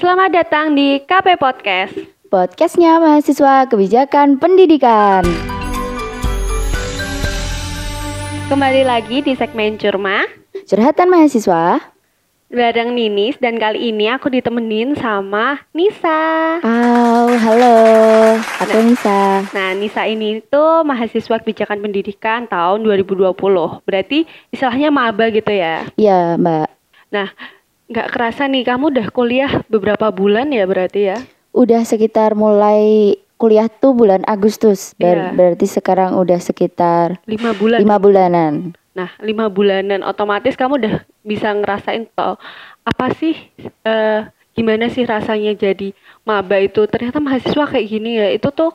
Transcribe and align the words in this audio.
Selamat 0.00 0.32
datang 0.32 0.72
di 0.72 0.96
KP 1.04 1.36
Podcast. 1.36 1.92
Podcastnya 2.32 2.96
mahasiswa 2.96 3.68
kebijakan 3.68 4.40
pendidikan. 4.40 5.20
Kembali 8.48 8.80
lagi 8.80 9.20
di 9.20 9.36
segmen 9.36 9.76
Curma 9.76 10.24
Curhatan 10.64 11.12
mahasiswa. 11.12 11.84
bareng 12.48 12.96
Ninis 12.96 13.36
dan 13.44 13.60
kali 13.60 13.92
ini 13.92 14.08
aku 14.08 14.32
ditemenin 14.32 14.96
sama 14.96 15.68
Nisa. 15.76 16.64
Oh, 16.64 17.36
halo. 17.36 17.76
Aku 18.40 18.80
Nisa. 18.80 19.44
Nah, 19.52 19.76
Nisa 19.76 20.08
ini 20.08 20.40
tuh 20.48 20.80
mahasiswa 20.80 21.44
kebijakan 21.44 21.76
pendidikan 21.84 22.48
tahun 22.48 22.88
2020. 22.88 23.36
Berarti 23.84 24.24
istilahnya 24.48 24.88
maba 24.88 25.28
gitu 25.28 25.52
ya. 25.52 25.84
Iya, 26.00 26.40
Mbak. 26.40 26.68
Nah, 27.12 27.28
nggak 27.90 28.08
kerasa 28.08 28.46
nih 28.46 28.62
kamu 28.62 28.94
udah 28.94 29.06
kuliah 29.10 29.52
beberapa 29.66 30.08
bulan 30.08 30.48
ya 30.48 30.62
berarti 30.64 31.10
ya. 31.10 31.18
Udah 31.50 31.82
sekitar 31.82 32.32
mulai 32.32 33.14
kuliah 33.34 33.66
tuh 33.66 33.92
bulan 33.92 34.22
Agustus. 34.24 34.94
Ber- 34.94 35.34
Berarti 35.34 35.66
sekarang 35.66 36.14
udah 36.14 36.38
sekitar 36.38 37.18
Lima 37.26 37.50
bulan. 37.52 37.78
lima 37.82 37.96
bulanan. 37.98 38.52
Nah, 38.90 39.10
lima 39.18 39.46
bulanan 39.46 40.02
otomatis 40.02 40.54
kamu 40.54 40.78
udah 40.78 40.94
bisa 41.22 41.50
ngerasain 41.50 42.06
toh 42.10 42.38
apa 42.80 43.06
sih 43.12 43.34
eh, 43.82 44.20
gimana 44.52 44.86
sih 44.86 45.02
rasanya 45.02 45.54
jadi 45.54 45.94
maba 46.22 46.58
itu 46.58 46.84
ternyata 46.84 47.18
mahasiswa 47.18 47.64
kayak 47.66 47.86
gini 47.86 48.18
ya 48.18 48.28
itu 48.30 48.50
tuh 48.50 48.74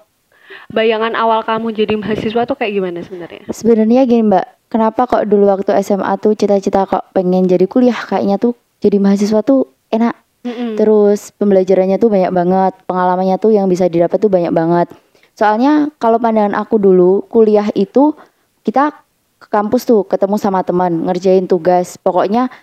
bayangan 0.71 1.13
awal 1.13 1.43
kamu 1.43 1.71
jadi 1.71 1.93
mahasiswa 1.95 2.41
tuh 2.43 2.55
kayak 2.55 2.73
gimana 2.73 2.99
sebenarnya? 2.99 3.43
Sebenarnya 3.49 4.01
gini, 4.03 4.23
Mbak. 4.25 4.45
Kenapa 4.65 5.05
kok 5.05 5.23
dulu 5.23 5.45
waktu 5.47 5.71
SMA 5.79 6.09
tuh 6.17 6.33
cita-cita 6.33 6.83
kok 6.83 7.11
pengen 7.11 7.45
jadi 7.45 7.63
kuliah 7.63 7.95
kayaknya 7.95 8.35
tuh 8.35 8.57
jadi 8.85 9.01
mahasiswa 9.01 9.41
tuh 9.41 9.65
enak. 9.89 10.13
Mm-mm. 10.45 10.77
Terus 10.77 11.33
pembelajarannya 11.33 11.97
tuh 11.97 12.13
banyak 12.13 12.29
banget, 12.29 12.73
pengalamannya 12.85 13.41
tuh 13.41 13.49
yang 13.49 13.65
bisa 13.65 13.89
didapat 13.89 14.21
tuh 14.21 14.29
banyak 14.29 14.53
banget. 14.53 14.93
Soalnya 15.33 15.89
kalau 15.97 16.21
pandangan 16.21 16.53
aku 16.53 16.77
dulu, 16.77 17.25
kuliah 17.25 17.65
itu 17.73 18.13
kita 18.61 18.93
ke 19.41 19.49
kampus 19.49 19.89
tuh 19.89 20.05
ketemu 20.05 20.37
sama 20.37 20.61
teman, 20.61 21.01
ngerjain 21.01 21.49
tugas. 21.49 21.97
Pokoknya 21.97 22.53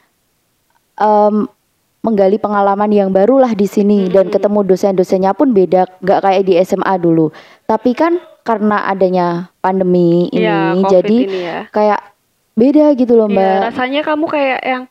em, 0.94 1.50
menggali 2.02 2.38
pengalaman 2.38 2.90
yang 2.90 3.10
baru 3.10 3.42
lah 3.42 3.52
di 3.52 3.66
sini 3.66 4.06
dan 4.06 4.30
ketemu 4.30 4.62
dosen-dosennya 4.62 5.34
pun 5.34 5.50
beda, 5.50 5.86
nggak 5.98 6.20
kayak 6.22 6.42
di 6.46 6.54
SMA 6.62 6.94
dulu. 6.98 7.34
Tapi 7.66 7.98
kan 7.98 8.18
karena 8.42 8.86
adanya 8.86 9.26
pandemi 9.58 10.26
ini, 10.30 10.42
Iya, 10.42 10.74
COVID 10.78 10.86
jadi 10.86 11.18
ini 11.18 11.40
ya. 11.42 11.58
kayak 11.70 12.00
beda 12.52 12.86
gitu 12.94 13.14
loh 13.14 13.26
Iya, 13.26 13.34
mbak. 13.38 13.58
rasanya 13.70 14.00
kamu 14.02 14.24
kayak 14.28 14.60
yang 14.60 14.84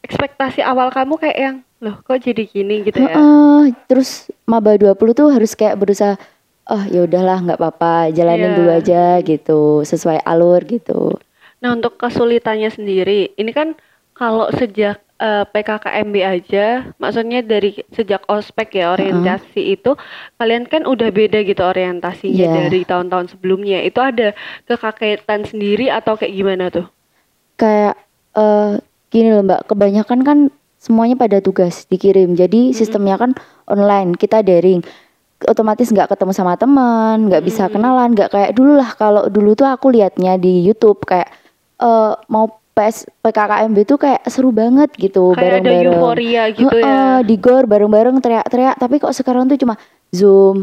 ekspektasi 0.00 0.60
awal 0.60 0.88
kamu 0.88 1.14
kayak 1.16 1.38
yang 1.38 1.56
loh 1.78 1.98
kok 2.00 2.18
jadi 2.18 2.42
gini 2.42 2.82
gitu 2.82 2.98
ya. 2.98 3.14
Heeh, 3.14 3.62
terus 3.86 4.26
maba 4.42 4.74
20 4.74 4.94
tuh 5.12 5.28
harus 5.28 5.54
kayak 5.54 5.78
berusaha 5.78 6.18
oh 6.66 6.82
ya 6.84 7.02
udahlah 7.02 7.38
nggak 7.40 7.58
apa-apa 7.58 8.10
jalanin 8.10 8.50
Iya. 8.50 8.56
dulu 8.56 8.70
aja 8.70 9.02
gitu 9.20 9.60
sesuai 9.82 10.20
alur 10.22 10.60
gitu 10.64 11.16
Nah, 11.58 11.74
untuk 11.74 11.98
kesulitannya 11.98 12.70
sendiri, 12.70 13.34
ini 13.34 13.50
kan 13.50 13.74
kalau 14.12 14.46
sejak 14.52 15.02
eh, 15.18 15.42
PKKMB 15.44 16.14
aja, 16.22 16.66
maksudnya 16.94 17.42
dari 17.42 17.74
sejak 17.90 18.22
ospek 18.26 18.78
ya 18.78 18.94
orientasi 18.94 19.74
itu, 19.74 19.98
kalian 20.34 20.70
kan 20.70 20.86
udah 20.86 21.10
beda 21.10 21.42
gitu 21.42 21.58
orientasinya 21.58 22.38
Iya. 22.38 22.54
dari 22.62 22.86
tahun-tahun 22.86 23.34
sebelumnya. 23.34 23.82
Itu 23.82 23.98
ada 23.98 24.30
kekagetan 24.64 25.42
sendiri 25.44 25.90
atau 25.90 26.14
kayak 26.14 26.30
gimana 26.32 26.70
tuh? 26.70 26.86
kayak 27.56 27.98
eh 28.34 28.78
gini 29.08 29.32
loh 29.32 29.44
mbak 29.44 29.68
kebanyakan 29.68 30.20
kan 30.24 30.38
semuanya 30.78 31.18
pada 31.18 31.42
tugas 31.42 31.84
dikirim. 31.90 32.38
Jadi 32.38 32.72
sistemnya 32.72 33.18
kan 33.18 33.34
online 33.66 34.14
kita 34.14 34.40
daring. 34.40 34.80
Otomatis 35.46 35.94
nggak 35.94 36.10
ketemu 36.10 36.32
sama 36.34 36.58
teman 36.58 37.30
nggak 37.30 37.46
bisa 37.46 37.70
kenalan 37.70 38.10
nggak 38.14 38.30
kayak 38.30 38.50
dulu 38.54 38.78
lah. 38.78 38.90
Kalau 38.94 39.26
dulu 39.30 39.54
tuh 39.54 39.70
aku 39.70 39.94
liatnya 39.94 40.34
di 40.34 40.66
YouTube 40.66 41.02
kayak 41.06 41.30
eh 41.78 42.12
mau 42.26 42.58
PS 42.74 43.10
PKKMB 43.26 43.78
tuh 43.86 43.98
kayak 43.98 44.22
seru 44.30 44.54
banget 44.54 44.94
gitu 44.94 45.34
Kayak 45.34 45.42
ada 45.42 45.50
bareng-bareng. 45.66 45.98
euforia 45.98 46.42
gitu 46.54 46.76
ya. 46.78 46.86
Heeh, 46.86 47.16
di 47.26 47.34
gor 47.42 47.66
bareng-bareng 47.66 48.22
teriak-teriak. 48.22 48.78
Tapi 48.78 48.94
kok 49.02 49.10
sekarang 49.10 49.50
tuh 49.50 49.58
cuma 49.58 49.74
zoom 50.14 50.62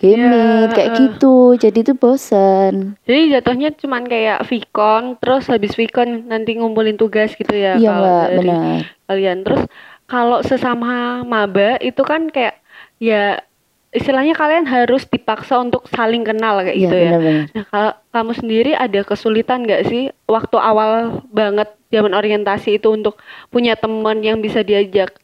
game 0.00 0.22
Iya, 0.22 0.28
meet 0.30 0.70
kayak 0.76 0.92
gitu 1.00 1.26
jadi 1.56 1.78
tuh 1.88 1.96
bosen 2.02 2.74
Jadi 3.06 3.20
jatuhnya 3.32 3.68
cuman 3.82 4.02
kayak 4.12 4.38
Vicon, 4.50 5.02
terus 5.22 5.46
habis 5.52 5.72
Vicon 5.78 6.26
nanti 6.26 6.50
ngumpulin 6.58 6.98
tugas 6.98 7.30
gitu 7.38 7.54
ya 7.54 7.78
iya 7.78 7.88
kalau 7.88 8.08
mbak 8.10 8.28
dari 8.34 8.50
benar 8.50 8.80
kalian. 9.06 9.38
Terus 9.46 9.62
kalau 10.10 10.38
sesama 10.42 11.22
maba 11.22 11.78
itu 11.80 12.02
kan 12.02 12.26
kayak 12.34 12.58
ya 12.98 13.38
istilahnya 13.94 14.34
kalian 14.36 14.66
harus 14.68 15.06
dipaksa 15.08 15.54
untuk 15.62 15.86
saling 15.88 16.22
kenal 16.26 16.60
kayak 16.60 16.76
iya 16.76 16.90
gitu 16.90 16.96
ya. 16.98 17.12
benar-benar 17.16 17.46
Nah, 17.54 17.64
kalau 17.70 17.92
kamu 18.14 18.32
sendiri 18.40 18.70
ada 18.76 19.00
kesulitan 19.06 19.64
nggak 19.64 19.82
sih 19.90 20.02
waktu 20.26 20.56
awal 20.58 20.92
banget 21.30 21.68
zaman 21.94 22.12
orientasi 22.12 22.76
itu 22.82 22.88
untuk 22.92 23.14
punya 23.54 23.72
teman 23.78 24.18
yang 24.20 24.38
bisa 24.42 24.60
diajak 24.66 25.14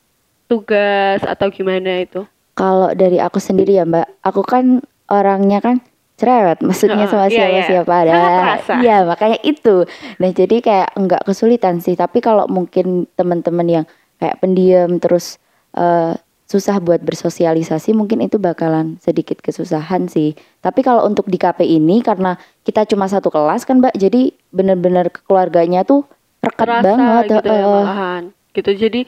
tugas 0.51 1.21
atau 1.27 1.49
gimana 1.51 2.05
itu? 2.07 2.23
Kalau 2.63 2.95
dari 2.95 3.19
aku 3.19 3.43
sendiri 3.43 3.75
ya 3.75 3.83
Mbak, 3.83 4.23
aku 4.23 4.47
kan 4.47 4.79
orangnya 5.11 5.59
kan 5.59 5.83
cerewet, 6.15 6.63
maksudnya 6.63 7.11
sama 7.11 7.27
iya, 7.27 7.51
iya. 7.51 7.67
siapa-siapa 7.67 7.93
ada. 8.07 8.13
Sangat 8.15 8.39
terasa. 8.39 8.73
Iya, 8.79 8.97
makanya 9.03 9.39
itu. 9.43 9.77
Nah, 10.23 10.31
jadi 10.31 10.57
kayak 10.63 10.89
enggak 10.95 11.23
kesulitan 11.27 11.83
sih, 11.83 11.99
tapi 11.99 12.23
kalau 12.23 12.47
mungkin 12.47 13.11
teman-teman 13.19 13.67
yang 13.67 13.85
kayak 14.23 14.39
pendiam 14.39 15.03
terus 15.03 15.43
eh, 15.75 16.15
susah 16.47 16.79
buat 16.79 17.03
bersosialisasi, 17.03 17.99
mungkin 17.99 18.23
itu 18.23 18.39
bakalan 18.39 18.95
sedikit 19.03 19.43
kesusahan 19.43 20.07
sih. 20.07 20.39
Tapi 20.63 20.87
kalau 20.87 21.03
untuk 21.03 21.27
di 21.27 21.43
KP 21.43 21.67
ini 21.67 21.99
karena 21.99 22.39
kita 22.63 22.87
cuma 22.87 23.11
satu 23.11 23.33
kelas 23.35 23.67
kan 23.67 23.83
Mbak, 23.83 23.99
jadi 23.99 24.31
bener-bener 24.55 25.11
keluarganya 25.27 25.83
tuh 25.83 26.07
rekat 26.39 26.71
Terasa 26.71 26.87
banget. 26.87 27.25
gitu 27.27 27.49
ya 27.51 27.59
heeh. 27.59 27.67
malahan. 27.67 28.23
Gitu. 28.53 28.71
Jadi 28.77 29.01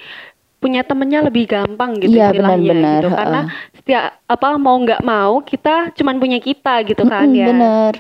punya 0.64 0.80
temennya 0.80 1.20
lebih 1.28 1.44
gampang 1.44 2.00
gitu 2.00 2.16
Iya, 2.16 2.32
istilahnya 2.32 2.56
benar-benar, 2.56 3.02
gitu. 3.04 3.08
Karena 3.12 3.41
setiap 3.76 4.04
apa 4.25 4.48
mau 4.56 4.76
nggak 4.80 5.02
mau 5.04 5.32
kita 5.44 5.92
cuman 5.92 6.16
punya 6.16 6.38
kita 6.41 6.75
gitu 6.88 7.02
kan 7.04 7.28
Mm-mm, 7.28 7.36
ya. 7.36 7.47
Bener. 7.52 7.92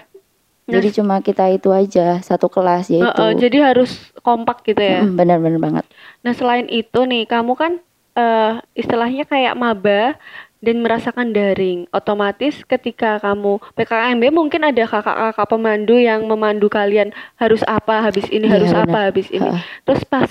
Nah, 0.64 0.80
Jadi 0.80 0.88
cuma 0.96 1.20
kita 1.20 1.44
itu 1.52 1.68
aja 1.68 2.24
satu 2.24 2.48
kelas 2.48 2.88
ya 2.88 3.04
Heeh, 3.04 3.30
yaitu. 3.36 3.40
jadi 3.44 3.58
harus 3.68 3.90
kompak 4.24 4.64
gitu 4.64 4.80
ya. 4.80 5.04
Mm, 5.04 5.12
Bener-bener 5.20 5.60
banget. 5.60 5.84
Nah, 6.24 6.32
selain 6.32 6.64
itu 6.72 7.04
nih, 7.04 7.28
kamu 7.28 7.52
kan 7.52 7.72
eh, 8.16 8.52
istilahnya 8.72 9.28
kayak 9.28 9.54
maba 9.60 10.16
dan 10.64 10.80
merasakan 10.80 11.36
daring. 11.36 11.84
Otomatis 11.92 12.64
ketika 12.64 13.20
kamu 13.20 13.60
PKKMB 13.76 14.24
mungkin 14.32 14.64
ada 14.64 14.88
kakak-kakak 14.88 15.46
pemandu 15.46 16.00
yang 16.00 16.24
memandu 16.24 16.72
kalian 16.72 17.12
harus 17.36 17.60
apa 17.68 18.00
habis 18.00 18.24
ini, 18.32 18.48
Iya, 18.48 18.54
harus 18.56 18.72
benar. 18.72 18.88
apa 18.88 18.98
habis 19.12 19.28
ini. 19.28 19.50
Terus 19.84 20.02
pas 20.08 20.30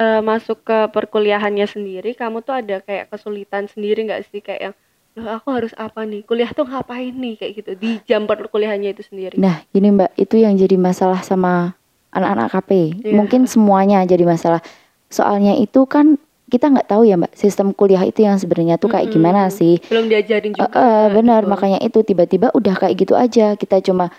eh, 0.00 0.20
masuk 0.24 0.64
ke 0.64 0.78
perkuliahannya 0.90 1.68
sendiri, 1.68 2.16
kamu 2.16 2.40
tuh 2.40 2.64
ada 2.64 2.80
kayak 2.80 3.12
kesulitan 3.12 3.68
sendiri 3.68 4.08
nggak 4.08 4.24
sih 4.32 4.40
kayak 4.40 4.72
yang 4.72 4.76
Loh, 5.14 5.30
aku 5.38 5.54
harus 5.54 5.70
apa 5.78 6.02
nih? 6.02 6.26
Kuliah 6.26 6.50
tuh 6.50 6.66
ngapain 6.66 7.14
nih 7.14 7.38
kayak 7.38 7.52
gitu 7.62 7.70
di 7.78 8.02
jam 8.02 8.26
perkuliahannya 8.26 8.98
itu 8.98 9.06
sendiri. 9.06 9.38
Nah, 9.38 9.62
gini 9.70 9.94
Mbak, 9.94 10.18
itu 10.18 10.42
yang 10.42 10.58
jadi 10.58 10.74
masalah 10.74 11.22
sama 11.22 11.78
anak-anak 12.10 12.50
KP. 12.50 12.70
Iya. 12.98 13.14
Mungkin 13.14 13.46
semuanya 13.46 14.02
jadi 14.02 14.26
masalah. 14.26 14.58
Soalnya 15.06 15.54
itu 15.54 15.86
kan 15.86 16.18
kita 16.54 16.70
nggak 16.70 16.86
tahu 16.86 17.02
ya 17.02 17.18
Mbak, 17.18 17.34
sistem 17.34 17.74
kuliah 17.74 18.06
itu 18.06 18.22
yang 18.22 18.38
sebenarnya 18.38 18.78
tuh 18.78 18.86
kayak 18.94 19.10
gimana 19.10 19.50
Mm-mm. 19.50 19.58
sih. 19.58 19.74
Belum 19.90 20.06
diajarin 20.06 20.52
juga. 20.54 20.70
eh, 20.70 21.06
benar, 21.10 21.42
gitu. 21.42 21.50
makanya 21.50 21.78
itu 21.82 21.98
tiba-tiba 22.06 22.54
udah 22.54 22.74
kayak 22.78 22.94
gitu 22.94 23.14
aja. 23.18 23.58
Kita 23.58 23.82
cuma 23.82 24.14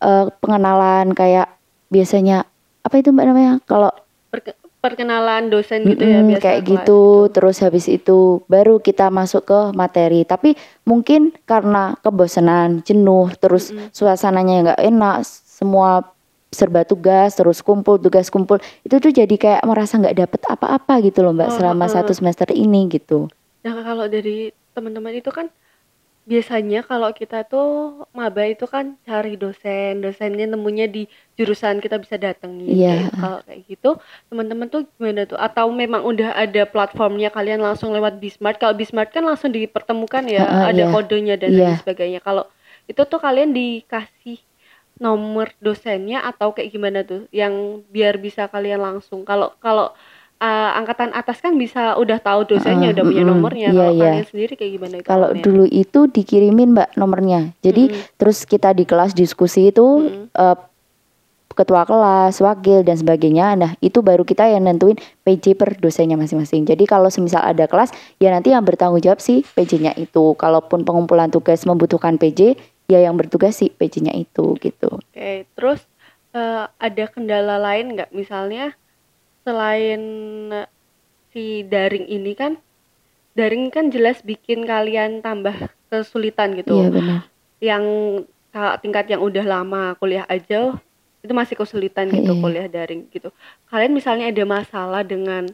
eh, 0.00 0.24
pengenalan 0.40 1.12
kayak 1.12 1.46
biasanya 1.92 2.48
apa 2.80 2.94
itu 2.96 3.12
Mbak 3.12 3.26
namanya? 3.28 3.52
Kalau 3.68 3.92
Perke- 4.32 4.56
perkenalan 4.80 5.48
dosen 5.48 5.80
gitu 5.88 6.04
ya 6.04 6.20
Mm-mm, 6.20 6.28
biasa 6.28 6.40
kayak 6.44 6.60
kelas 6.60 6.66
gitu 6.68 7.00
terus 7.32 7.56
habis 7.64 7.86
itu 7.88 8.44
baru 8.52 8.76
kita 8.78 9.08
masuk 9.08 9.48
ke 9.48 9.58
materi 9.72 10.28
tapi 10.28 10.52
mungkin 10.84 11.32
karena 11.48 11.96
kebosanan 12.04 12.84
jenuh 12.84 13.32
terus 13.40 13.72
suasananya 13.96 14.54
nggak 14.76 14.80
enak 14.84 15.16
semua 15.24 16.04
serba 16.54 16.80
tugas 16.82 17.34
terus 17.34 17.58
kumpul 17.60 17.98
tugas 17.98 18.30
kumpul 18.30 18.56
itu 18.80 18.96
tuh 18.96 19.10
jadi 19.10 19.34
kayak 19.34 19.62
merasa 19.62 19.98
nggak 19.98 20.16
dapet 20.16 20.40
apa-apa 20.46 21.02
gitu 21.02 21.20
loh 21.20 21.34
mbak 21.34 21.50
Oh, 21.50 21.54
selama 21.54 21.84
heeh. 21.84 21.92
satu 21.92 22.12
semester 22.14 22.48
ini 22.48 22.86
gitu 22.88 23.26
Nah, 23.60 23.80
kalau 23.80 24.06
dari 24.06 24.48
teman-teman 24.70 25.10
itu 25.12 25.28
kan 25.28 25.48
biasanya 26.24 26.80
kalau 26.80 27.12
kita 27.12 27.44
tuh 27.44 27.68
maba 28.10 28.44
itu 28.44 28.64
kan 28.64 28.96
cari 29.02 29.36
dosen, 29.36 30.00
dosennya 30.00 30.44
nemunya 30.46 30.84
di 30.86 31.04
jurusan 31.34 31.80
kita 31.80 31.96
bisa 31.96 32.16
datangi. 32.16 32.64
Iya. 32.70 32.88
Kayak- 33.04 33.12
Kalau 33.14 33.38
kayak 33.42 33.60
gitu, 33.66 33.90
teman-teman 34.28 34.66
tuh 34.66 34.88
gimana 34.90 35.24
tuh? 35.24 35.36
Atau 35.36 35.68
memang 35.70 36.00
udah 36.02 36.32
ada 36.34 36.64
platformnya 36.64 37.28
kalian 37.28 37.60
langsung 37.60 37.92
lewat 37.92 38.16
Bismart? 38.16 38.56
Kalau 38.56 38.72
Bismart 38.72 39.12
kan 39.12 39.20
langsung 39.20 39.48
dipertemukan 39.48 40.24
ya, 40.24 40.44
Heeh, 40.44 40.64
ada 40.72 40.82
iya. 40.82 40.92
kodenya 40.92 41.34
dan 41.36 41.50
Iya. 41.52 41.60
lain 41.66 41.80
sebagainya. 41.80 42.20
Kalau 42.20 42.48
itu 42.84 43.00
tuh 43.02 43.16
kalian 43.18 43.52
dikasih 43.52 44.40
nomor 45.02 45.50
dosennya 45.58 46.22
atau 46.22 46.54
kayak 46.54 46.70
gimana 46.70 47.02
tuh 47.02 47.26
yang 47.34 47.82
biar 47.90 48.22
bisa 48.22 48.46
kalian 48.46 48.78
langsung 48.78 49.26
kalau 49.26 49.50
kalau 49.58 49.90
uh, 50.38 50.70
angkatan 50.78 51.10
atas 51.14 51.40
kan 51.40 51.54
bisa 51.56 51.96
udah 51.98 52.18
tahu 52.20 52.56
dosennya, 52.56 52.90
Heeh, 52.90 52.96
udah 53.00 53.04
punya 53.04 53.24
nomornya. 53.26 53.68
Iya, 53.70 53.78
Kalau 53.80 53.92
iya. 53.94 54.02
kalian 54.06 54.26
sendiri 54.28 54.52
kayak 54.54 54.72
gimana 54.76 54.94
itu 55.00 55.06
Kalau 55.08 55.28
dulu 55.34 55.64
itu 55.68 56.00
dikirimin 56.10 56.68
mbak 56.74 56.88
nomornya. 56.98 57.40
Jadi 57.64 57.90
Mm-mm. 57.90 58.16
terus 58.18 58.44
kita 58.44 58.70
di 58.76 58.84
kelas 58.86 59.16
diskusi 59.16 59.70
itu 59.70 59.84
Mm-mm. 59.84 60.30
eh, 60.30 60.56
ketua 61.54 61.86
kelas, 61.86 62.42
wakil 62.42 62.82
dan 62.82 62.98
sebagainya. 62.98 63.54
Nah 63.54 63.70
itu 63.78 64.02
baru 64.02 64.26
kita 64.26 64.50
yang 64.50 64.66
nentuin 64.66 64.98
PJ 65.22 65.54
per 65.54 65.78
dosennya 65.78 66.18
masing-masing. 66.18 66.66
Jadi 66.66 66.84
kalau 66.84 67.08
semisal 67.08 67.46
ada 67.46 67.70
kelas, 67.70 67.94
ya 68.18 68.34
nanti 68.34 68.50
yang 68.50 68.66
bertanggung 68.66 69.00
jawab 69.00 69.22
si 69.22 69.46
PJ-nya 69.54 69.94
itu. 69.94 70.34
Kalaupun 70.34 70.82
pengumpulan 70.82 71.30
tugas 71.30 71.62
membutuhkan 71.62 72.18
PJ, 72.18 72.58
ya 72.84 73.00
yang 73.00 73.16
bertugas 73.16 73.56
si 73.56 73.72
PJ-nya 73.72 74.12
itu 74.12 74.54
gitu. 74.60 75.00
Oke, 75.00 75.48
terus 75.56 75.80
eh, 76.32 76.64
ada 76.68 77.04
kendala 77.08 77.56
lain 77.56 77.96
nggak? 77.96 78.10
Misalnya 78.12 78.76
selain 79.44 80.00
si 81.30 81.64
daring 81.66 82.06
ini 82.06 82.32
kan, 82.32 82.56
daring 83.34 83.68
kan 83.68 83.90
jelas 83.90 84.22
bikin 84.22 84.64
kalian 84.64 85.20
tambah 85.20 85.54
kesulitan 85.90 86.54
gitu. 86.54 86.80
Iya 86.80 86.88
benar. 86.90 87.20
Yang 87.58 87.84
ka- 88.50 88.78
tingkat 88.80 89.10
yang 89.10 89.22
udah 89.22 89.44
lama 89.44 89.82
kuliah 89.98 90.24
aja 90.28 90.76
itu 91.24 91.32
masih 91.32 91.56
kesulitan 91.56 92.12
gitu 92.12 92.36
Iya. 92.36 92.40
kuliah 92.40 92.68
daring 92.68 93.08
gitu. 93.10 93.32
Kalian 93.72 93.96
misalnya 93.96 94.28
ada 94.28 94.44
masalah 94.44 95.02
dengan 95.02 95.48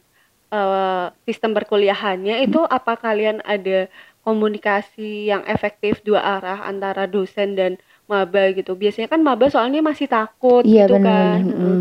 eh, 0.51 1.07
sistem 1.23 1.55
perkuliahannya 1.55 2.43
itu 2.43 2.59
apa 2.67 2.99
kalian 2.99 3.39
ada 3.47 3.87
komunikasi 4.27 5.31
yang 5.31 5.43
efektif 5.49 6.05
dua 6.05 6.21
arah 6.39 6.59
antara 6.71 7.05
dosen 7.09 7.57
dan 7.59 7.73
maba 8.11 8.53
gitu. 8.53 8.73
Biasanya 8.77 9.09
kan 9.13 9.21
maba 9.25 9.47
soalnya 9.49 9.81
masih 9.81 10.07
takut 10.11 10.65
Iya 10.67 10.85
gitu 10.85 10.95
benar. 10.95 11.41
kan. 11.41 11.41
mm-mm. 11.47 11.79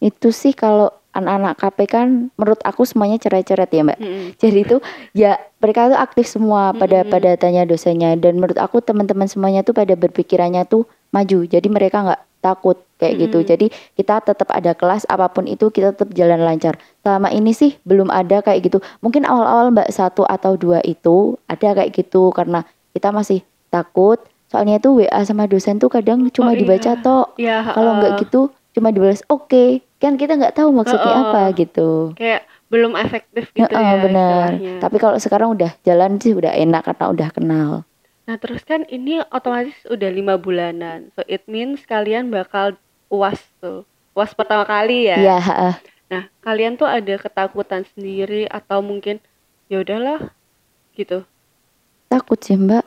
Itu 0.00 0.30
sih 0.30 0.52
kalau 0.54 0.90
anak-anak 1.10 1.54
KP 1.58 1.78
kan 1.90 2.06
menurut 2.38 2.60
aku 2.62 2.82
semuanya 2.86 3.18
ceret-ceret 3.18 3.70
ya 3.74 3.82
mbak. 3.82 3.98
Mm-mm. 3.98 4.38
Jadi 4.38 4.58
itu 4.66 4.76
ya 5.12 5.36
mereka 5.58 5.90
tuh 5.90 5.98
aktif 5.98 6.26
semua 6.30 6.70
pada 6.80 7.02
Mm-mm. 7.02 7.10
pada 7.10 7.30
tanya 7.34 7.66
dosennya 7.66 8.14
dan 8.16 8.38
menurut 8.38 8.58
aku 8.58 8.78
teman-teman 8.80 9.26
semuanya 9.26 9.66
tuh 9.66 9.74
pada 9.74 9.94
berpikirannya 9.98 10.62
tuh 10.70 10.86
maju. 11.10 11.38
Jadi 11.50 11.66
mereka 11.66 11.96
nggak 12.06 12.20
takut 12.40 12.76
kayak 12.96 13.20
gitu. 13.20 13.40
Mm-mm. 13.40 13.48
Jadi 13.48 13.66
kita 13.94 14.20
tetap 14.20 14.48
ada 14.48 14.72
kelas 14.72 15.04
apa 15.06 15.28
pun 15.28 15.44
itu 15.44 15.68
kita 15.68 15.92
tetap 15.92 16.12
jalan 16.12 16.40
lancar. 16.40 16.76
Selama 17.00 17.28
ini 17.28 17.52
sih 17.52 17.76
belum 17.84 18.08
ada 18.08 18.40
kayak 18.40 18.60
gitu. 18.66 18.78
Mungkin 19.00 19.24
awal-awal 19.24 19.70
mbak 19.70 19.88
satu 19.88 20.24
atau 20.24 20.56
dua 20.56 20.80
itu 20.82 21.36
ada 21.46 21.72
kayak 21.72 21.92
gitu 21.92 22.32
karena 22.32 22.64
kita 22.90 23.08
masih 23.10 23.40
takut. 23.68 24.18
Soalnya 24.50 24.82
itu 24.82 24.90
WA 24.98 25.22
sama 25.22 25.46
dosen 25.46 25.78
tuh 25.78 25.86
kadang 25.86 26.26
cuma 26.34 26.52
Oh, 26.52 26.58
dibaca 26.58 26.90
iya. 26.90 26.98
tok. 26.98 27.26
Ya, 27.38 27.56
Kalau 27.62 27.92
nggak 27.96 28.12
gitu 28.20 28.40
cuma 28.70 28.90
dibalas 28.90 29.22
oke. 29.26 29.80
Kan 30.00 30.16
kita 30.16 30.34
nggak 30.34 30.56
tahu 30.56 30.72
maksudnya 30.72 31.12
Heeh. 31.12 31.24
apa 31.28 31.40
gitu. 31.54 32.16
kayak 32.16 32.42
belum 32.70 32.94
efektif 32.94 33.50
gitu 33.50 33.66
Heeh, 33.66 33.82
ya 33.82 33.96
benar. 34.00 34.48
Tapi 34.78 34.96
kalau 34.96 35.18
sekarang 35.18 35.54
udah 35.54 35.74
jalan 35.82 36.16
sih 36.18 36.32
udah 36.32 36.54
enak 36.54 36.82
karena 36.86 37.06
udah 37.10 37.28
kenal. 37.34 37.70
Nah, 38.30 38.38
terus 38.38 38.62
kan 38.62 38.86
ini 38.86 39.18
otomatis 39.34 39.74
udah 39.90 40.06
lima 40.06 40.38
bulanan. 40.38 41.10
So 41.18 41.26
it 41.26 41.50
means 41.50 41.82
kalian 41.82 42.30
bakal 42.30 42.78
UAS 43.10 43.42
tuh. 43.58 43.82
UAS 44.14 44.38
pertama 44.38 44.62
kali 44.62 45.10
ya. 45.10 45.18
Iya, 45.18 45.38
heeh. 45.42 45.74
Nah, 46.14 46.22
kalian 46.38 46.78
tuh 46.78 46.86
ada 46.86 47.18
ketakutan 47.18 47.82
sendiri 47.90 48.46
atau 48.46 48.86
mungkin 48.86 49.18
ya 49.66 49.82
udahlah 49.82 50.30
gitu. 50.94 51.26
takut 52.06 52.38
sih 52.38 52.54
Mbak. 52.54 52.86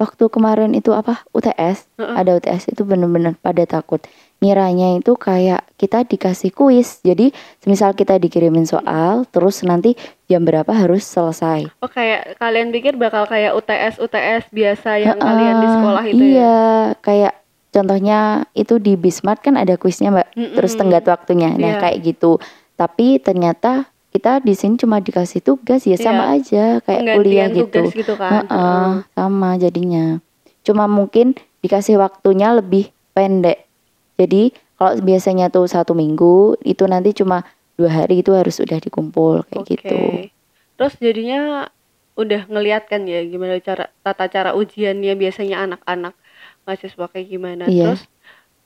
Waktu 0.00 0.32
kemarin 0.32 0.72
itu 0.72 0.96
apa 0.96 1.28
UTS, 1.30 1.84
Heeh. 2.00 2.16
ada 2.16 2.32
UTS 2.32 2.72
itu 2.72 2.82
bener-bener 2.82 3.36
pada 3.36 3.60
takut. 3.62 4.00
Ngiranya 4.40 4.96
itu 4.96 5.12
kayak 5.12 5.68
kita 5.76 6.08
dikasih 6.08 6.48
kuis. 6.50 7.04
Jadi 7.04 7.36
semisal 7.60 7.92
kita 7.92 8.16
dikirimin 8.16 8.64
soal, 8.64 9.28
terus 9.28 9.60
nanti 9.60 10.00
jam 10.24 10.40
berapa 10.40 10.72
harus 10.72 11.04
selesai. 11.04 11.68
Oh, 11.78 11.92
kayak 11.92 12.40
kalian 12.40 12.72
pikir 12.72 12.96
bakal 12.96 13.28
kayak 13.28 13.52
UTS 13.52 14.00
UTS 14.00 14.48
biasa 14.48 14.90
yang 14.96 15.20
kalian 15.20 15.56
di 15.60 15.68
sekolah 15.68 16.04
itu 16.08 16.16
ya. 16.16 16.32
Iya, 16.32 16.64
kayak 17.04 17.34
contohnya 17.68 18.18
itu 18.52 18.80
di 18.80 18.96
Bismart 18.96 19.44
kan 19.44 19.60
ada 19.60 19.76
kuisnya 19.76 20.08
Mbak. 20.08 20.28
Terus 20.56 20.72
Mm-mm. 20.72 20.80
tenggat 20.80 21.04
waktunya. 21.04 21.52
Nah, 21.52 21.76
Iya. 21.76 21.80
kayak 21.84 21.98
gitu. 22.00 22.40
Tapi 22.74 23.20
ternyata 23.20 23.84
kita 24.10 24.42
di 24.42 24.54
sini 24.58 24.74
cuma 24.74 24.98
dikasih 24.98 25.38
tugas 25.38 25.86
ya 25.86 25.94
sama 25.94 26.34
aja 26.34 26.82
kayak 26.82 27.14
kuliah 27.14 27.46
gitu. 27.46 27.86
gitu 27.94 28.14
kan. 28.18 28.42
Heeh, 28.42 28.90
sama 29.14 29.54
jadinya. 29.54 30.18
Cuma 30.66 30.90
mungkin 30.90 31.38
dikasih 31.62 31.96
waktunya 32.02 32.50
lebih 32.50 32.90
pendek. 33.14 33.70
Jadi 34.18 34.50
kalau 34.74 34.98
biasanya 35.00 35.48
tuh 35.48 35.70
satu 35.70 35.94
minggu 35.94 36.58
itu 36.66 36.84
nanti 36.90 37.14
cuma 37.14 37.46
dua 37.78 38.04
hari 38.04 38.20
itu 38.20 38.34
harus 38.34 38.58
udah 38.60 38.78
dikumpul 38.82 39.46
kayak 39.48 39.62
Oke. 39.62 39.70
gitu. 39.78 39.98
Terus 40.76 40.94
jadinya 40.98 41.70
udah 42.18 42.50
ngeliat 42.50 42.90
kan 42.90 43.06
ya 43.06 43.24
gimana 43.24 43.56
cara 43.62 43.88
tata 44.04 44.28
cara 44.28 44.50
ujiannya 44.52 45.14
biasanya 45.16 45.64
anak-anak 45.64 46.12
mahasiswa 46.66 47.06
kayak 47.08 47.28
gimana. 47.30 47.64
Iya. 47.70 47.94
Terus 47.94 48.02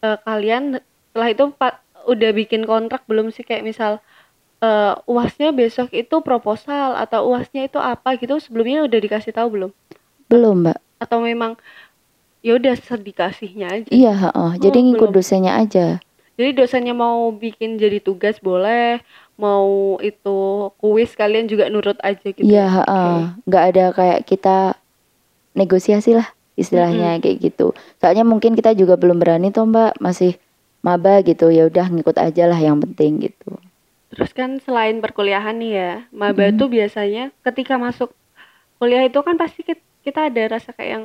eh, 0.02 0.18
kalian 0.24 0.80
setelah 1.12 1.28
itu 1.30 1.44
pa- 1.54 1.80
udah 2.08 2.30
bikin 2.34 2.64
kontrak 2.64 3.04
belum 3.06 3.30
sih 3.30 3.44
kayak 3.46 3.62
misal 3.62 4.00
eh, 4.64 4.92
uasnya 5.04 5.52
besok 5.52 5.92
itu 5.92 6.16
proposal 6.24 6.96
atau 6.96 7.28
uasnya 7.30 7.68
itu 7.68 7.76
apa 7.76 8.16
gitu 8.16 8.40
sebelumnya 8.40 8.88
udah 8.88 8.98
dikasih 8.98 9.32
tahu 9.36 9.48
belum? 9.52 9.70
Belum 10.32 10.64
mbak? 10.64 10.78
Atau 10.98 11.20
memang 11.20 11.60
ya 12.40 12.56
udah 12.56 12.74
sedikasihnya 12.76 13.66
aja. 13.70 13.88
Iya. 13.92 14.12
heeh. 14.24 14.50
Jadi 14.60 14.78
Oh, 14.80 14.84
ngikut 14.88 15.10
belum. 15.12 15.18
dosennya 15.20 15.52
aja. 15.56 15.86
Jadi 16.34 16.50
dosennya 16.56 16.94
mau 16.96 17.30
bikin 17.30 17.78
jadi 17.78 18.02
tugas 18.02 18.42
boleh, 18.42 18.98
mau 19.38 19.96
itu 20.02 20.36
kuis 20.82 21.14
kalian 21.14 21.46
juga 21.46 21.70
nurut 21.70 21.94
aja 22.02 22.24
gitu. 22.24 22.42
Iya. 22.42 22.64
ya? 22.64 22.66
heeh. 22.80 23.16
Oke. 23.20 23.48
Nggak 23.48 23.64
ada 23.70 23.84
kayak 23.94 24.20
kita 24.26 24.56
negosiasi 25.54 26.18
lah 26.18 26.28
istilahnya 26.54 27.18
kayak 27.18 27.38
gitu. 27.42 27.74
Soalnya 27.98 28.22
mungkin 28.26 28.54
kita 28.54 28.74
juga 28.74 28.94
belum 28.94 29.18
berani 29.18 29.50
toh 29.50 29.66
mbak 29.66 29.98
masih 29.98 30.38
maba 30.84 31.22
gitu 31.24 31.48
ya 31.48 31.66
udah 31.66 31.86
ngikut 31.90 32.16
aja 32.18 32.44
lah 32.46 32.58
yang 32.58 32.78
penting 32.82 33.24
gitu. 33.24 33.56
Terus 34.14 34.30
kan 34.30 34.50
selain 34.62 35.02
perkuliahan 35.02 35.56
nih 35.58 35.72
ya, 35.74 35.92
maba 36.14 36.48
Mm. 36.50 36.58
tuh 36.60 36.68
biasanya 36.70 37.22
ketika 37.42 37.74
masuk 37.76 38.14
kuliah 38.78 39.02
itu 39.06 39.18
kan 39.26 39.34
pasti 39.34 39.60
kit- 39.66 39.86
kita 40.06 40.30
ada 40.30 40.42
rasa 40.54 40.70
kayak 40.76 40.90
yang 40.94 41.04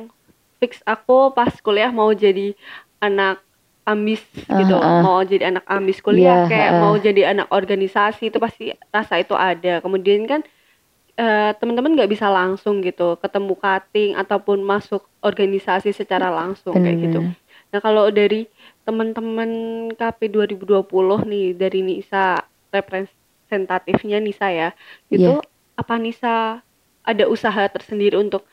fix 0.60 0.78
aku 0.84 1.32
pas 1.34 1.50
kuliah 1.64 1.90
mau 1.90 2.10
jadi 2.12 2.54
anak 3.00 3.42
ambis 3.88 4.22
gitu, 4.46 4.76
ah. 4.78 5.02
mau 5.02 5.18
jadi 5.24 5.50
anak 5.50 5.64
ambis 5.66 5.98
kuliah, 6.04 6.46
Iya, 6.46 6.50
kayak 6.52 6.70
ah. 6.76 6.80
mau 6.84 6.94
jadi 7.00 7.22
anak 7.34 7.48
organisasi 7.50 8.30
itu 8.30 8.38
pasti 8.38 8.70
rasa 8.92 9.18
itu 9.18 9.34
ada. 9.34 9.80
Kemudian 9.82 10.28
kan 10.30 10.40
eh, 11.20 11.50
teman-teman 11.60 11.92
nggak 11.96 12.10
bisa 12.12 12.26
langsung 12.32 12.80
gitu 12.80 13.16
ketemu 13.20 13.52
cutting 13.58 14.10
ataupun 14.16 14.58
masuk 14.64 15.02
organisasi 15.20 15.92
secara 15.92 16.28
langsung 16.32 16.80
kayak 16.80 16.98
gitu. 17.10 17.18
Bener. 17.20 17.36
Nah, 17.70 17.80
kalau 17.82 18.08
dari 18.10 18.48
teman-teman 18.86 19.50
KP 19.94 20.20
2020 20.32 21.22
nih 21.28 21.54
dari 21.54 21.80
Nisa 21.84 22.40
representatifnya 22.70 24.18
Nisa 24.22 24.48
ya. 24.50 24.70
Itu 25.10 25.42
apa 25.76 25.94
Nisa 25.98 26.62
ada 27.04 27.24
usaha 27.26 27.66
tersendiri 27.70 28.16
untuk 28.18 28.46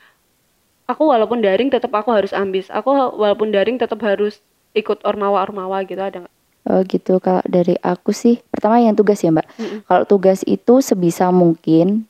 aku 0.88 1.08
walaupun 1.08 1.44
daring 1.44 1.70
tetap 1.70 1.92
aku 1.94 2.10
harus 2.10 2.34
ambis. 2.34 2.68
Aku 2.72 2.90
walaupun 2.92 3.54
daring 3.54 3.78
tetap 3.78 4.00
harus 4.02 4.40
ikut 4.76 5.02
ormawa-ormawa 5.04 5.84
gitu 5.86 6.00
ada 6.00 6.24
nggak? 6.26 6.34
Oh 6.68 6.84
gitu, 6.84 7.16
kalau 7.16 7.40
dari 7.48 7.80
aku 7.80 8.12
sih 8.12 8.44
pertama 8.52 8.76
yang 8.76 8.92
tugas 8.92 9.24
ya 9.24 9.32
mbak. 9.32 9.48
Mm-mm. 9.56 9.88
Kalau 9.88 10.04
tugas 10.04 10.44
itu 10.44 10.84
sebisa 10.84 11.32
mungkin 11.32 12.04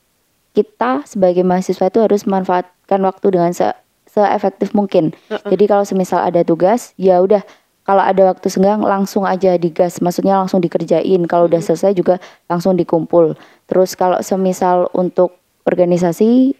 kita 0.50 1.06
sebagai 1.06 1.46
mahasiswa 1.46 1.86
itu 1.86 2.02
harus 2.02 2.26
memanfaatkan 2.26 2.98
waktu 3.06 3.26
dengan 3.30 3.54
se 3.54 3.70
seefektif 4.10 4.74
mungkin. 4.74 5.14
Heeh. 5.30 5.54
Jadi 5.54 5.64
kalau 5.70 5.84
semisal 5.86 6.26
ada 6.26 6.42
tugas, 6.42 6.90
ya 6.98 7.22
udah 7.22 7.44
kalau 7.88 8.04
ada 8.04 8.28
waktu 8.28 8.46
senggang 8.46 8.84
langsung 8.84 9.24
aja 9.24 9.56
digas, 9.56 9.96
maksudnya 9.98 10.36
langsung 10.36 10.60
dikerjain. 10.60 11.24
Kalau 11.24 11.48
udah 11.48 11.56
selesai 11.58 11.96
juga 11.96 12.20
langsung 12.44 12.76
dikumpul. 12.76 13.32
Terus 13.64 13.96
kalau 13.96 14.20
semisal 14.20 14.92
untuk 14.92 15.40
organisasi, 15.64 16.52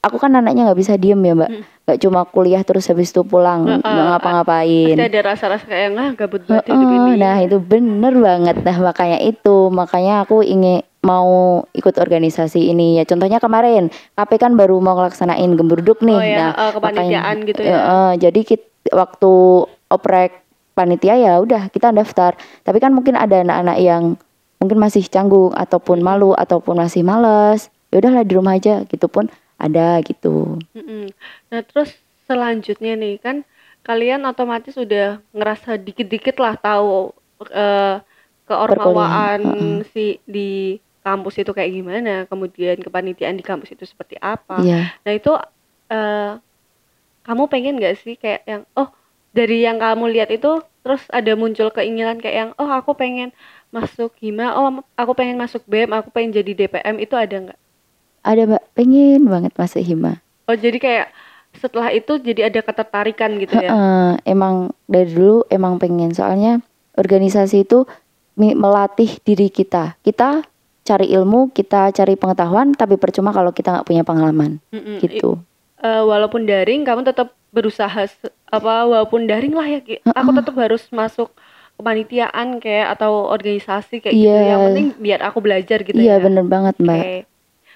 aku 0.00 0.16
kan 0.16 0.34
anaknya 0.34 0.66
nggak 0.66 0.76
bisa 0.76 0.98
diem 0.98 1.16
ya 1.16 1.32
mbak, 1.32 1.46
Mm. 1.48 1.62
nggak 1.86 1.98
cuma 2.00 2.20
kuliah 2.24 2.60
terus 2.60 2.84
habis 2.86 3.08
itu 3.08 3.22
pulang 3.22 3.62
nggak 3.64 3.86
ngapa-ngapain. 3.86 4.98
Pasti 4.98 5.06
ada 5.06 5.20
rasa-rasa 5.22 5.64
kayak 5.64 5.88
ah 5.94 6.10
gabut 6.12 6.42
banget 6.42 6.66
hidup 6.66 6.88
Heeh, 6.90 7.06
ini. 7.06 7.12
nah 7.16 7.36
itu 7.38 7.56
bener 7.56 8.14
banget 8.14 8.56
nah 8.60 8.76
makanya 8.82 9.18
itu 9.20 9.56
makanya 9.70 10.14
aku 10.22 10.42
ingin 10.42 10.82
mau 11.00 11.28
ikut 11.70 11.94
organisasi 11.94 12.66
ini 12.66 12.96
ya 12.96 13.04
contohnya 13.04 13.36
kemarin 13.36 13.88
KP 14.16 14.30
kan 14.38 14.56
baru 14.56 14.80
mau 14.80 14.96
ngelaksanain 14.96 15.52
gembruduk 15.52 16.00
nih 16.00 16.16
Oh 16.16 16.24
ya, 16.24 16.36
nah 16.36 16.50
eh, 16.58 16.70
kepanitiaan 16.72 17.36
gitu 17.44 17.60
ya. 17.60 17.76
Jadi 18.18 18.40
kit- 18.42 18.72
waktu 18.88 19.32
oprek 19.88 20.43
panitia 20.74 21.14
ya 21.14 21.38
udah 21.38 21.70
kita 21.70 21.94
daftar 21.94 22.34
tapi 22.66 22.82
kan 22.82 22.90
mungkin 22.90 23.14
ada 23.14 23.40
anak-anak 23.46 23.78
yang 23.78 24.02
mungkin 24.58 24.78
masih 24.78 25.06
canggung 25.06 25.54
ataupun 25.54 26.02
malu 26.02 26.34
ataupun 26.34 26.78
masih 26.78 27.06
males 27.06 27.70
ya 27.94 28.02
udahlah 28.02 28.26
di 28.26 28.32
rumah 28.34 28.58
aja 28.58 28.82
gitu 28.90 29.06
pun 29.06 29.30
ada 29.54 30.02
gitu. 30.02 30.58
Nah, 31.48 31.62
terus 31.62 31.94
selanjutnya 32.26 32.98
nih 32.98 33.22
kan 33.22 33.46
kalian 33.86 34.26
otomatis 34.26 34.74
udah 34.74 35.22
ngerasa 35.30 35.78
dikit-dikit 35.78 36.40
lah 36.40 36.58
tahu 36.58 37.14
eh, 37.52 38.02
keormawaan 38.48 39.40
Perkuliahan, 39.40 39.86
si 39.92 40.18
di 40.26 40.80
kampus 41.04 41.44
itu 41.44 41.52
kayak 41.52 41.70
gimana, 41.70 42.24
kemudian 42.26 42.80
kepanitiaan 42.80 43.36
di 43.36 43.44
kampus 43.44 43.76
itu 43.76 43.84
seperti 43.84 44.16
apa. 44.18 44.58
Iya. 44.58 44.90
Nah 45.04 45.12
itu 45.12 45.32
eh 45.92 46.32
kamu 47.24 47.42
pengen 47.48 47.76
nggak 47.80 47.96
sih 48.00 48.16
kayak 48.16 48.42
yang 48.44 48.62
oh 48.76 48.88
dari 49.34 49.66
yang 49.66 49.82
kamu 49.82 50.14
lihat 50.14 50.30
itu 50.30 50.62
terus 50.86 51.02
ada 51.10 51.34
muncul 51.34 51.74
keinginan 51.74 52.22
kayak 52.22 52.36
yang 52.38 52.50
oh 52.56 52.70
aku 52.70 52.94
pengen 52.94 53.34
masuk 53.74 54.14
hima, 54.22 54.54
oh 54.54 54.86
aku 54.94 55.12
pengen 55.18 55.34
masuk 55.34 55.66
BEM, 55.66 55.90
aku 55.90 56.14
pengen 56.14 56.30
jadi 56.38 56.54
DPM 56.54 57.02
itu 57.02 57.18
ada 57.18 57.34
nggak? 57.50 57.60
Ada 58.22 58.42
mbak, 58.46 58.62
pengen 58.78 59.26
banget 59.26 59.52
masuk 59.58 59.82
hima. 59.82 60.22
Oh 60.46 60.54
jadi 60.54 60.78
kayak 60.78 61.06
setelah 61.58 61.90
itu 61.90 62.22
jadi 62.22 62.46
ada 62.46 62.62
ketertarikan 62.62 63.34
gitu 63.42 63.58
ya? 63.58 63.70
Emang 64.22 64.70
dari 64.86 65.10
dulu 65.10 65.42
emang 65.50 65.82
pengen 65.82 66.14
soalnya 66.14 66.62
organisasi 66.94 67.66
itu 67.66 67.82
melatih 68.38 69.18
diri 69.26 69.50
kita. 69.50 69.98
Kita 70.06 70.46
cari 70.84 71.10
ilmu, 71.10 71.50
kita 71.50 71.90
cari 71.90 72.14
pengetahuan, 72.14 72.76
tapi 72.76 72.94
percuma 73.00 73.34
kalau 73.34 73.50
kita 73.50 73.72
nggak 73.74 73.86
punya 73.88 74.02
pengalaman 74.06 74.62
Mm-mm. 74.70 75.02
gitu. 75.02 75.40
eh, 75.82 76.02
walaupun 76.04 76.46
daring 76.46 76.84
kamu 76.86 77.04
tetap 77.04 77.32
berusaha 77.54 78.10
apa 78.50 78.74
walaupun 78.84 79.24
daring 79.24 79.54
lah 79.54 79.66
ya 79.68 79.78
Ki. 79.78 80.02
aku 80.04 80.30
tetap 80.34 80.54
harus 80.58 80.82
masuk 80.90 81.30
kepanitiaan 81.74 82.58
kayak 82.58 82.98
atau 82.98 83.26
organisasi 83.26 83.98
kayak 83.98 84.14
gitu 84.14 84.26
Iya. 84.30 84.50
yang 84.50 84.60
penting 84.68 84.86
biar 84.98 85.20
aku 85.22 85.38
belajar 85.38 85.78
gitu 85.80 85.94
Iya 85.94 86.18
ya 86.18 86.22
bener 86.22 86.44
banget 86.44 86.74
mbak. 86.78 86.98
Oke. 86.98 87.16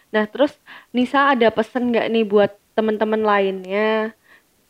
nah 0.09 0.25
terus 0.25 0.53
Nisa 0.91 1.31
ada 1.31 1.49
pesan 1.49 1.91
nggak 1.91 2.07
nih 2.09 2.25
buat 2.25 2.51
teman-teman 2.73 3.21
lainnya 3.21 4.15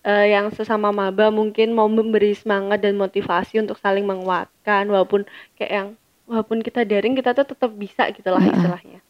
eh, 0.02 0.26
yang 0.28 0.48
sesama 0.50 0.88
maba 0.90 1.28
mungkin 1.28 1.72
mau 1.72 1.86
memberi 1.86 2.32
semangat 2.32 2.80
dan 2.80 2.96
motivasi 2.96 3.60
untuk 3.60 3.76
saling 3.76 4.04
menguatkan 4.04 4.84
walaupun 4.86 5.24
kayak 5.54 5.72
yang 5.72 5.88
walaupun 6.24 6.60
kita 6.60 6.84
daring 6.84 7.12
kita 7.12 7.32
tuh 7.32 7.46
tetap 7.46 7.72
bisa 7.72 8.08
gitu 8.12 8.28
lah 8.28 8.40
istilahnya 8.42 9.00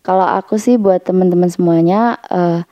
Kalau 0.00 0.22
aku 0.22 0.54
sih 0.54 0.78
buat 0.78 1.02
teman-teman 1.02 1.50
semuanya, 1.50 2.14
eh, 2.30 2.62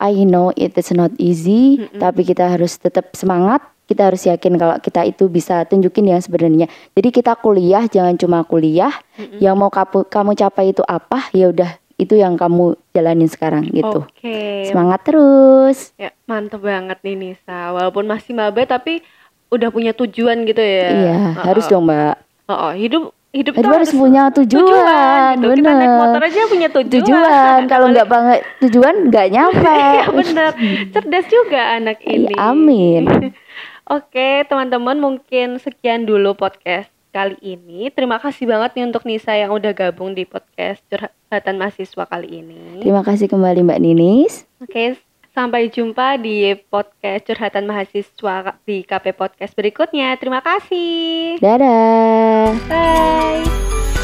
I 0.00 0.24
know 0.24 0.48
it 0.56 0.72
is 0.80 0.90
not 0.96 1.12
easy, 1.20 1.76
tapi 2.00 2.24
kita 2.24 2.56
harus 2.56 2.80
tetap 2.80 3.12
semangat. 3.12 3.60
Kita 3.84 4.06
harus 4.08 4.22
yakin 4.24 4.54
kalau 4.56 4.78
kita 4.80 5.04
itu 5.04 5.28
bisa 5.28 5.66
tunjukin 5.68 6.08
yang 6.08 6.22
sebenarnya. 6.22 6.70
Jadi 6.96 7.08
kita 7.10 7.36
kuliah 7.36 7.84
jangan 7.84 8.16
cuma 8.16 8.40
kuliah. 8.48 8.94
Yang 9.42 9.54
mau 9.60 9.68
kamu, 9.68 10.08
kamu 10.08 10.30
capai 10.38 10.72
itu 10.72 10.82
apa? 10.86 11.28
Ya 11.36 11.52
udah 11.52 11.76
itu 12.00 12.16
yang 12.16 12.40
kamu 12.40 12.80
jalanin 12.96 13.28
sekarang 13.28 13.68
gitu. 13.68 14.08
oke 14.08 14.40
Semangat 14.64 15.04
terus. 15.04 15.92
Ya, 16.00 16.16
mantep 16.24 16.64
banget 16.64 16.96
nih 17.04 17.14
Nisa. 17.18 17.76
Walaupun 17.76 18.08
masih 18.08 18.32
maba 18.32 18.64
tapi 18.64 19.04
udah 19.52 19.68
punya 19.68 19.92
tujuan 19.92 20.48
gitu 20.48 20.62
ya. 20.64 20.88
Iya, 20.88 21.18
Heeh. 21.36 21.44
harus 21.44 21.68
dong 21.68 21.84
mbak. 21.84 22.16
Heeh, 22.48 22.72
hidup 22.88 23.12
hidup 23.30 23.52
Hidup 23.52 23.62
itu 23.62 23.68
harus 23.70 23.92
punya 23.92 24.22
tujuan, 24.32 25.34
gitu. 25.36 25.54
Kita 25.54 25.70
naik 25.70 25.86
bener. 25.86 26.00
motor 26.00 26.22
aja 26.22 26.40
punya 26.46 26.68
tujuan. 26.68 26.92
Tujuan 26.98 27.60
kalau 27.66 27.86
nggak 27.88 28.08
banget 28.08 28.40
tujuan 28.60 28.94
nggak 29.06 29.26
nyampe. 29.34 29.70
Iya 29.70 30.06
bener, 30.08 30.50
cerdas 30.90 31.26
juga 31.26 31.60
anak 31.74 32.02
Iya, 32.02 32.10
ini. 32.26 32.34
amin. 32.34 33.02
Oke 33.96 34.46
teman-teman 34.46 34.96
mungkin 34.96 35.58
sekian 35.58 36.04
dulu 36.04 36.34
podcast 36.34 36.86
kali 37.10 37.34
ini. 37.40 37.90
Terima 37.90 38.18
kasih 38.18 38.46
banget 38.46 38.70
nih 38.74 38.86
untuk 38.86 39.02
Nisa 39.02 39.34
yang 39.34 39.50
udah 39.50 39.74
gabung 39.74 40.14
di 40.14 40.22
podcast 40.22 40.78
curhatan 40.86 41.58
mahasiswa 41.58 42.06
kali 42.06 42.38
ini. 42.38 42.78
Terima 42.78 43.02
kasih 43.02 43.26
kembali 43.26 43.62
mbak 43.62 43.78
Ninis. 43.78 44.46
Oke, 44.58 44.94
sampai 45.30 45.70
jumpa 45.70 46.18
di 46.18 46.54
podcast 46.68 47.26
curhatan 47.26 47.66
mahasiswa 47.66 48.56
di 48.66 48.82
KP 48.82 49.14
Podcast 49.14 49.52
berikutnya. 49.54 50.18
Terima 50.18 50.42
kasih. 50.42 51.38
Dadah. 51.38 52.54
Bye. 52.66 53.99